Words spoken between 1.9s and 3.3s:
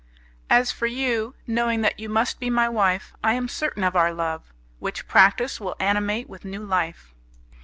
you must be my wife,